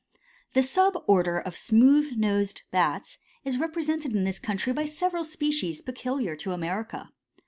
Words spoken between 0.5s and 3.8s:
The sub order of smooth nosed Bats is